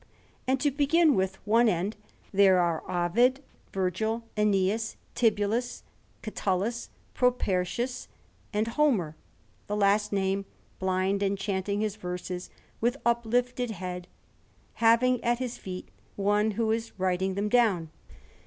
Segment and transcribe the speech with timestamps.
[0.47, 1.95] And to begin with one end,
[2.31, 5.83] there are Ovid, Virgil, Ennius, Tibullus,
[6.23, 8.07] Catullus, Propertius,
[8.51, 9.15] and Homer;
[9.67, 10.45] the last named,
[10.79, 14.07] blind and chanting his verses with uplifted head,
[14.81, 17.91] having at his feet one who is writing them down.